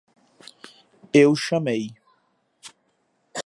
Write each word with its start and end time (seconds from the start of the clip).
Eu 1.23 1.35
chamei. 1.35 1.93